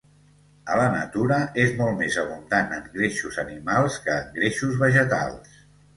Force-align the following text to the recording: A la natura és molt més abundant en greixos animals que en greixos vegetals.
A 0.75 0.77
la 0.79 0.85
natura 0.93 1.35
és 1.65 1.75
molt 1.83 1.99
més 2.01 2.17
abundant 2.23 2.73
en 2.79 2.89
greixos 2.97 3.37
animals 3.47 4.03
que 4.07 4.19
en 4.23 4.33
greixos 4.39 4.85
vegetals. 4.87 5.63